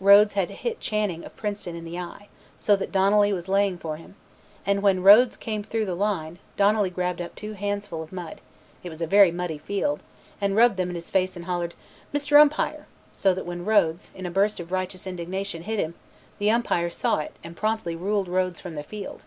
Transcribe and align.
Rhodes 0.00 0.32
had 0.32 0.48
hit 0.48 0.80
Channing 0.80 1.26
of 1.26 1.36
Princeton 1.36 1.76
in 1.76 1.84
the 1.84 1.98
eye, 1.98 2.28
so 2.58 2.74
that 2.74 2.90
Donnelly 2.90 3.34
was 3.34 3.48
laying 3.48 3.76
for 3.76 3.98
him, 3.98 4.14
and 4.64 4.80
when 4.80 5.02
Rhodes 5.02 5.36
came 5.36 5.62
through 5.62 5.84
the 5.84 5.94
line, 5.94 6.38
Donnelly 6.56 6.88
grabbed 6.88 7.20
up 7.20 7.34
two 7.34 7.52
handsful 7.52 8.02
of 8.02 8.10
mud 8.10 8.40
it 8.82 8.88
was 8.88 9.02
a 9.02 9.06
very 9.06 9.30
muddy 9.30 9.58
field 9.58 10.00
and 10.40 10.56
rubbed 10.56 10.78
them 10.78 10.88
in 10.88 10.94
his 10.94 11.10
face 11.10 11.36
and 11.36 11.44
hollered, 11.44 11.74
"Mr. 12.14 12.40
Umpire," 12.40 12.86
so 13.12 13.34
that 13.34 13.44
when 13.44 13.66
Rhodes, 13.66 14.10
in 14.14 14.24
a 14.24 14.30
burst 14.30 14.58
of 14.58 14.72
righteous 14.72 15.06
indignation, 15.06 15.64
hit 15.64 15.78
him, 15.78 15.92
the 16.38 16.50
Umpire 16.50 16.88
saw 16.88 17.18
it 17.18 17.34
and 17.44 17.54
promptly 17.54 17.94
ruled 17.94 18.26
Rhodes 18.28 18.60
from 18.60 18.76
the 18.76 18.82
field. 18.84 19.20